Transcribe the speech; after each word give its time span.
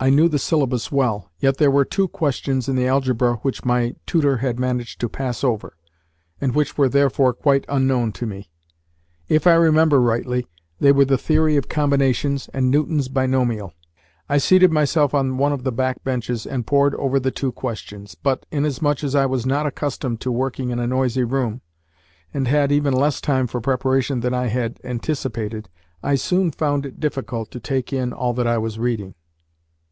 I 0.00 0.10
knew 0.10 0.28
the 0.28 0.36
syllabus 0.40 0.90
well, 0.90 1.30
yet 1.38 1.58
there 1.58 1.70
were 1.70 1.84
two 1.84 2.08
questions 2.08 2.68
in 2.68 2.74
the 2.74 2.88
algebra 2.88 3.34
which 3.42 3.64
my 3.64 3.94
tutor 4.04 4.38
had 4.38 4.58
managed 4.58 4.98
to 4.98 5.08
pass 5.08 5.44
over, 5.44 5.76
and 6.40 6.56
which 6.56 6.76
were 6.76 6.88
therefore 6.88 7.32
quite 7.32 7.64
unknown 7.68 8.10
to 8.14 8.26
me. 8.26 8.50
If 9.28 9.46
I 9.46 9.54
remember 9.54 10.00
rightly, 10.00 10.48
they 10.80 10.90
were 10.90 11.04
the 11.04 11.16
Theory 11.16 11.56
of 11.56 11.68
Combinations 11.68 12.50
and 12.52 12.68
Newton's 12.68 13.06
Binomial. 13.06 13.74
I 14.28 14.38
seated 14.38 14.72
myself 14.72 15.14
on 15.14 15.38
one 15.38 15.52
of 15.52 15.62
the 15.62 15.70
back 15.70 16.02
benches 16.02 16.46
and 16.46 16.66
pored 16.66 16.96
over 16.96 17.20
the 17.20 17.30
two 17.30 17.52
questions, 17.52 18.16
but, 18.16 18.44
inasmuch 18.50 19.04
as 19.04 19.14
I 19.14 19.26
was 19.26 19.46
not 19.46 19.66
accustomed 19.66 20.20
to 20.22 20.32
working 20.32 20.70
in 20.70 20.80
a 20.80 20.86
noisy 20.88 21.22
room, 21.22 21.60
and 22.34 22.48
had 22.48 22.72
even 22.72 22.92
less 22.92 23.20
time 23.20 23.46
for 23.46 23.60
preparation 23.60 24.18
than 24.18 24.34
I 24.34 24.46
had 24.48 24.80
anticipated, 24.82 25.68
I 26.02 26.16
soon 26.16 26.50
found 26.50 26.86
it 26.86 26.98
difficult 26.98 27.52
to 27.52 27.60
take 27.60 27.92
in 27.92 28.12
all 28.12 28.32
that 28.32 28.48
I 28.48 28.58
was 28.58 28.80
reading. 28.80 29.14